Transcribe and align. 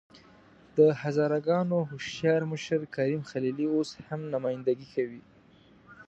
د 0.77 0.79
هزاره 1.01 1.39
ګانو 1.47 1.77
هوښیار 1.89 2.41
مشر 2.51 2.79
کریم 2.95 3.21
خلیلي 3.31 3.65
اوس 3.73 3.89
هم 4.07 4.21
نمايندګي 4.33 4.87
کوي. 4.95 5.21